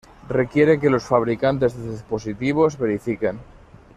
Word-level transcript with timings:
requiere 0.27 0.79
que 0.79 0.89
los 0.89 1.03
fabricantes 1.03 1.77
de 1.77 1.91
dispositivos 1.91 2.75
verifiquen 2.75 3.37